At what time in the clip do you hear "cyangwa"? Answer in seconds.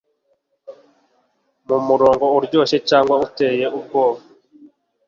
2.89-3.15